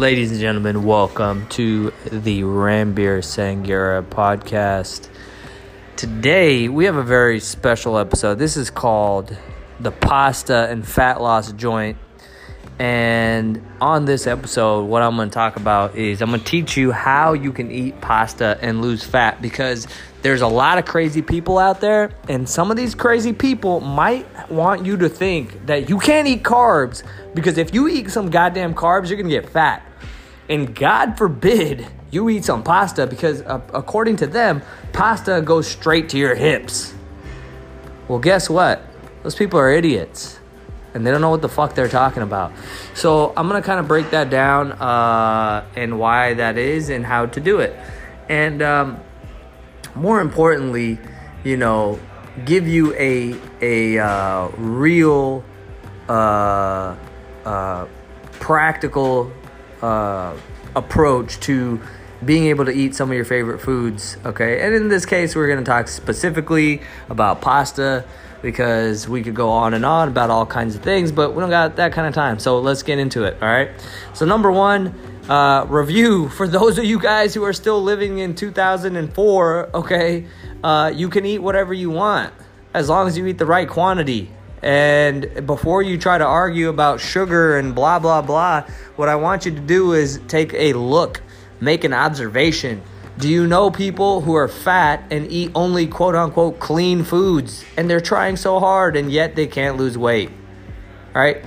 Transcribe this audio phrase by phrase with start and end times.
[0.00, 5.10] Ladies and gentlemen, welcome to the Rambir Sangera podcast.
[5.96, 8.38] Today, we have a very special episode.
[8.38, 9.36] This is called
[9.78, 11.98] the Pasta and Fat Loss Joint.
[12.78, 16.78] And on this episode, what I'm going to talk about is I'm going to teach
[16.78, 19.86] you how you can eat pasta and lose fat because
[20.22, 24.26] there's a lot of crazy people out there, and some of these crazy people might
[24.50, 27.02] want you to think that you can't eat carbs
[27.34, 29.86] because if you eat some goddamn carbs, you're gonna get fat.
[30.50, 36.08] And God forbid you eat some pasta because, uh, according to them, pasta goes straight
[36.10, 36.92] to your hips.
[38.08, 38.82] Well, guess what?
[39.22, 40.40] Those people are idiots
[40.92, 42.52] and they don't know what the fuck they're talking about.
[42.94, 47.26] So I'm gonna kind of break that down uh, and why that is and how
[47.26, 47.78] to do it.
[48.28, 49.00] And um,
[49.94, 50.98] more importantly,
[51.44, 52.00] you know,
[52.44, 55.44] give you a a uh, real,
[56.08, 56.96] uh,
[57.44, 57.86] uh,
[58.32, 59.32] practical
[59.82, 60.36] uh,
[60.74, 61.80] approach to
[62.24, 64.16] being able to eat some of your favorite foods.
[64.24, 68.04] Okay, and in this case, we're going to talk specifically about pasta
[68.42, 71.50] because we could go on and on about all kinds of things, but we don't
[71.50, 72.38] got that kind of time.
[72.38, 73.36] So let's get into it.
[73.42, 73.70] All right.
[74.14, 74.94] So number one
[75.28, 79.70] uh, review for those of you guys who are still living in 2004.
[79.74, 80.26] Okay,
[80.62, 82.32] uh, you can eat whatever you want
[82.74, 84.30] as long as you eat the right quantity.
[84.62, 88.64] And before you try to argue about sugar and blah, blah, blah,
[88.96, 91.22] what I want you to do is take a look,
[91.60, 92.82] make an observation.
[93.18, 97.88] Do you know people who are fat and eat only quote unquote clean foods and
[97.88, 100.30] they're trying so hard and yet they can't lose weight?
[101.14, 101.44] All right,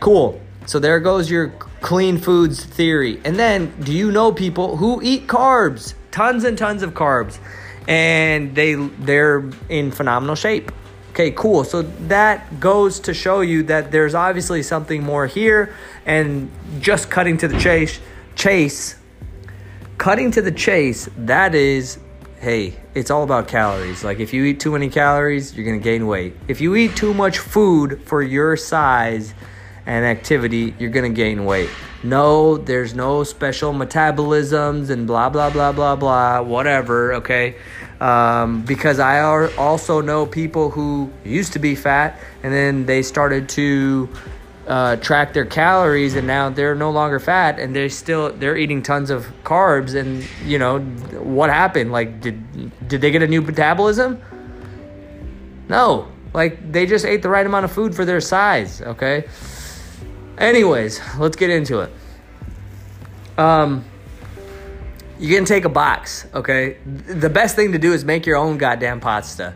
[0.00, 0.40] cool.
[0.66, 1.48] So there goes your
[1.80, 3.20] clean foods theory.
[3.24, 7.38] And then, do you know people who eat carbs, tons and tons of carbs,
[7.86, 10.70] and they they're in phenomenal shape?
[11.18, 11.64] Okay, cool.
[11.64, 15.74] So that goes to show you that there's obviously something more here
[16.06, 17.98] and just cutting to the chase,
[18.36, 18.94] chase
[19.98, 21.98] cutting to the chase, that is
[22.38, 24.04] hey, it's all about calories.
[24.04, 26.36] Like if you eat too many calories, you're going to gain weight.
[26.46, 29.34] If you eat too much food for your size,
[29.88, 31.70] and activity, you're gonna gain weight.
[32.04, 37.56] No, there's no special metabolisms and blah, blah, blah, blah, blah, whatever, okay?
[37.98, 39.20] Um, because I
[39.56, 44.10] also know people who used to be fat and then they started to
[44.68, 48.82] uh, track their calories and now they're no longer fat and they're still they're eating
[48.82, 50.80] tons of carbs and you know
[51.22, 52.38] what happened like did
[52.86, 54.20] did they get a new metabolism
[55.70, 59.24] no like they just ate the right amount of food for their size okay
[60.38, 61.92] Anyways, let's get into it.
[63.36, 63.84] Um,
[65.18, 66.78] you can take a box, okay?
[66.84, 69.54] The best thing to do is make your own goddamn pasta.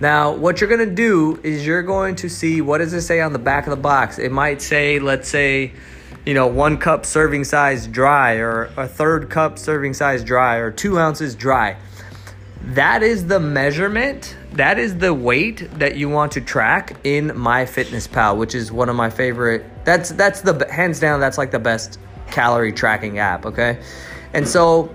[0.00, 3.32] Now, what you're gonna do is you're going to see what does it say on
[3.32, 4.18] the back of the box.
[4.18, 5.72] It might say, let's say,
[6.24, 10.70] you know, one cup serving size dry, or a third cup serving size dry, or
[10.70, 11.76] two ounces dry.
[12.62, 18.36] That is the measurement that is the weight that you want to track in MyFitnessPal,
[18.36, 19.64] which is one of my favorite.
[19.84, 21.20] That's that's the hands down.
[21.20, 21.98] That's like the best
[22.30, 23.46] calorie tracking app.
[23.46, 23.80] Okay,
[24.32, 24.94] and so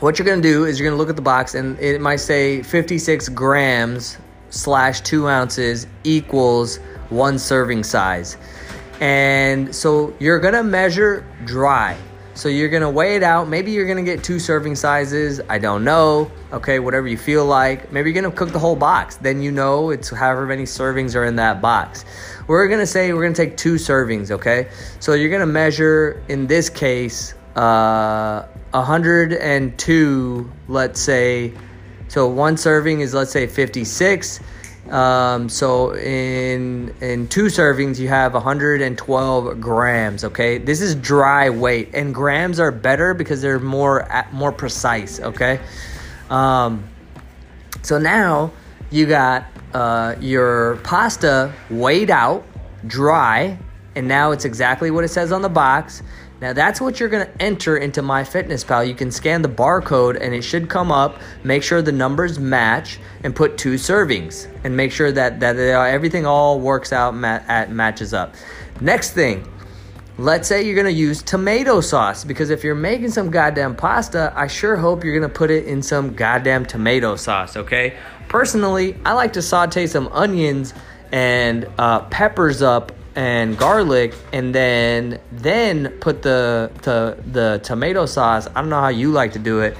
[0.00, 2.62] what you're gonna do is you're gonna look at the box and it might say
[2.62, 4.18] 56 grams
[4.50, 6.78] slash two ounces equals
[7.10, 8.38] one serving size,
[9.00, 11.96] and so you're gonna measure dry.
[12.34, 13.48] So you're gonna weigh it out.
[13.48, 15.40] Maybe you're gonna get two serving sizes.
[15.50, 16.30] I don't know.
[16.52, 17.92] Okay, whatever you feel like.
[17.92, 19.16] Maybe you're gonna cook the whole box.
[19.16, 22.06] Then you know it's however many servings are in that box.
[22.46, 24.30] We're gonna say we're gonna take two servings.
[24.30, 30.52] Okay, so you're gonna measure in this case uh, 102.
[30.68, 31.52] Let's say.
[32.08, 34.40] So one serving is let's say 56
[34.90, 40.24] um, so in in two servings, you have 112 grams.
[40.24, 45.20] Okay, this is dry weight, and grams are better because they're more more precise.
[45.20, 45.60] Okay,
[46.30, 46.84] um,
[47.82, 48.52] so now
[48.90, 52.44] you got uh, your pasta weighed out,
[52.86, 53.56] dry,
[53.94, 56.02] and now it's exactly what it says on the box.
[56.42, 58.88] Now that's what you're going to enter into MyFitnessPal.
[58.88, 61.20] You can scan the barcode and it should come up.
[61.44, 66.26] Make sure the numbers match and put two servings and make sure that that everything
[66.26, 68.34] all works out at matches up.
[68.80, 69.48] Next thing,
[70.18, 74.48] let's say you're to use tomato sauce because if you're making some goddamn pasta, I
[74.48, 77.96] sure hope you're to put it in some goddamn tomato sauce, okay?
[78.28, 80.74] Personally, I like to saute some onions
[81.12, 88.46] and uh, peppers up and garlic and then then put the the the tomato sauce.
[88.46, 89.76] I don't know how you like to do it,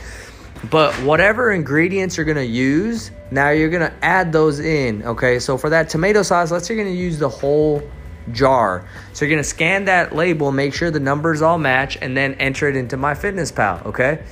[0.70, 5.02] but whatever ingredients you're gonna use, now you're gonna add those in.
[5.05, 7.82] Okay, so for that tomato sauce, let's say you're gonna use the whole
[8.32, 8.87] jar.
[9.12, 12.69] So you're gonna scan that label, make sure the numbers all match, and then enter
[12.69, 14.23] it into MyFitnessPal Okay.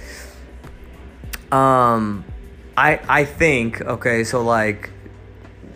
[1.51, 2.25] Um,
[2.77, 4.25] I I think okay.
[4.25, 4.91] So like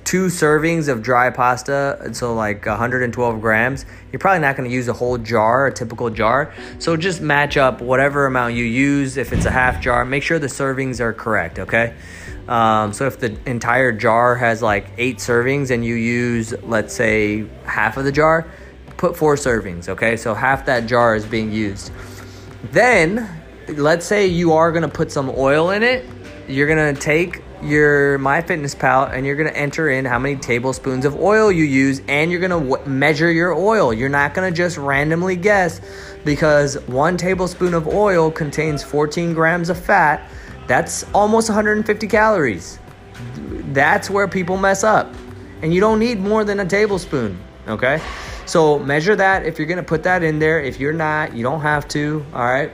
[0.04, 4.86] two servings of dry pasta, so like 112 grams, you're probably not going to use
[4.88, 6.54] a whole jar, a typical jar.
[6.78, 9.16] So just match up whatever amount you use.
[9.16, 11.94] If it's a half jar, make sure the servings are correct, okay?
[12.48, 17.46] Um, so if the entire jar has like eight servings and you use, let's say,
[17.64, 18.46] half of the jar,
[18.98, 20.16] put four servings, okay?
[20.16, 21.90] So half that jar is being used.
[22.72, 23.28] Then,
[23.68, 26.04] let's say you are going to put some oil in it.
[26.46, 31.05] You're going to take your MyFitnessPal and you're going to enter in how many tablespoons
[31.05, 33.93] of oil you use and you're going to w- measure your oil.
[33.93, 35.81] You're not going to just randomly guess
[36.25, 40.28] because one tablespoon of oil contains 14 grams of fat.
[40.66, 42.78] That's almost 150 calories.
[43.72, 45.12] That's where people mess up.
[45.62, 48.00] And you don't need more than a tablespoon, okay?
[48.46, 50.60] So measure that if you're going to put that in there.
[50.60, 52.70] If you're not, you don't have to, all right?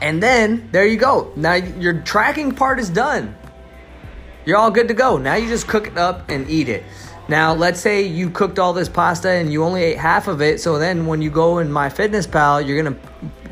[0.00, 1.32] And then there you go.
[1.36, 3.36] Now your tracking part is done.
[4.44, 5.18] You're all good to go.
[5.18, 6.84] Now you just cook it up and eat it.
[7.28, 10.60] Now, let's say you cooked all this pasta and you only ate half of it.
[10.60, 13.00] So then when you go in MyFitnessPal, you're going to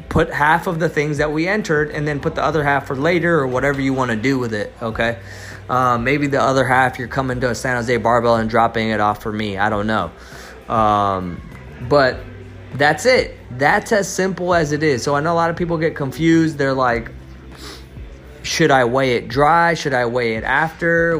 [0.09, 2.97] put half of the things that we entered and then put the other half for
[2.97, 5.21] later or whatever you want to do with it, okay?
[5.69, 9.01] Um, maybe the other half you're coming to a San Jose barbell and dropping it
[9.01, 9.59] off for me.
[9.59, 10.11] I don't know.
[10.69, 11.41] Um,
[11.89, 12.19] but
[12.75, 13.37] that's it.
[13.53, 15.03] That's as simple as it is.
[15.03, 16.59] So I know a lot of people get confused.
[16.59, 17.13] They're like,
[18.49, 19.75] should I weigh it dry?
[19.75, 21.19] Should I weigh it after?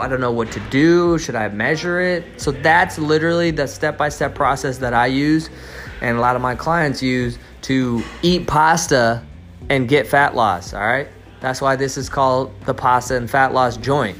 [0.00, 1.18] I don't know what to do.
[1.18, 2.40] Should I measure it?
[2.40, 5.50] So that's literally the step by step process that I use
[6.00, 9.26] and a lot of my clients use to eat pasta
[9.68, 10.72] and get fat loss.
[10.72, 11.08] All right.
[11.40, 14.16] That's why this is called the pasta and fat loss joint.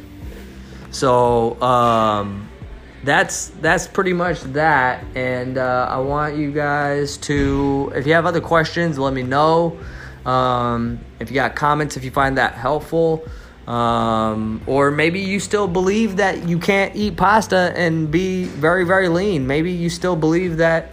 [0.91, 2.49] So, um,
[3.05, 8.27] that's that's pretty much that and uh, i want you guys to if you have
[8.27, 9.79] other questions let me know
[10.27, 13.27] um, if you got comments, if you find that helpful,
[13.67, 19.09] um, or maybe you still believe that you can't eat pasta and be very, very
[19.09, 19.47] lean.
[19.47, 20.93] Maybe you still believe that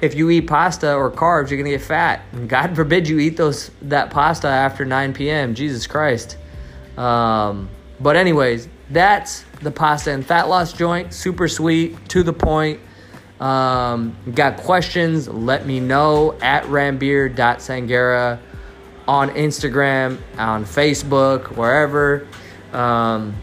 [0.00, 2.22] if you eat pasta or carbs, you're gonna get fat.
[2.48, 5.54] God forbid you eat those that pasta after 9 p.m.
[5.54, 6.38] Jesus Christ.
[6.96, 7.68] Um,
[8.00, 11.12] but anyways, that's the pasta and fat loss joint.
[11.12, 12.80] Super sweet, to the point.
[13.40, 15.26] Um, got questions?
[15.26, 18.38] Let me know at rambir.sangera
[19.08, 22.26] on Instagram, on Facebook, wherever.
[22.72, 23.34] Um,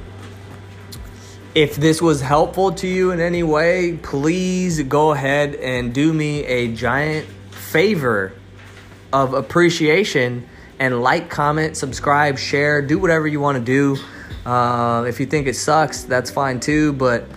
[1.56, 6.46] if this was helpful to you in any way, please go ahead and do me
[6.46, 8.34] a giant favor
[9.12, 10.48] of appreciation
[10.80, 13.98] and like, comment, subscribe, share, do whatever you want to do.
[14.46, 17.28] Uh, if you think it sucks, that's fine too, but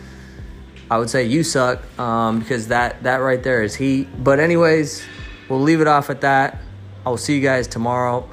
[0.91, 4.09] I would say you suck um, because that that right there is heat.
[4.23, 5.05] But anyways,
[5.49, 6.59] we'll leave it off at that.
[7.07, 8.29] I will see you guys tomorrow.